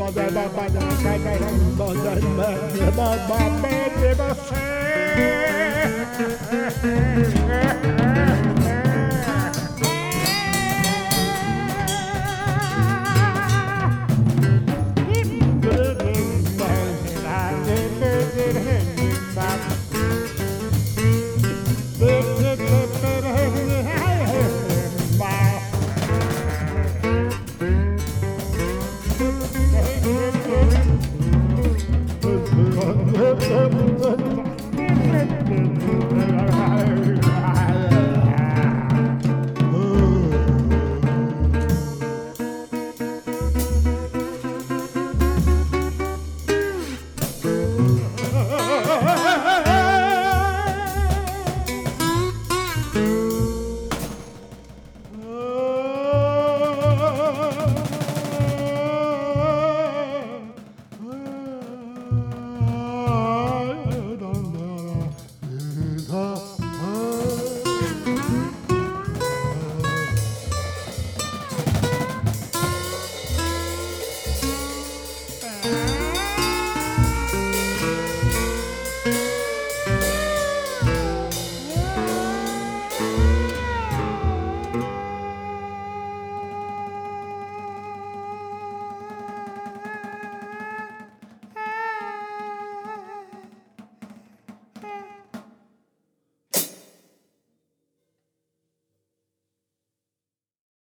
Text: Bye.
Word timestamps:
Bye. 0.00 0.24